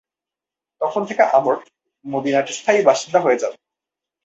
[0.81, 1.55] তখন থেকে আমর
[2.05, 3.53] মদীনার স্থায়ী বাসিন্দা হয়ে যান।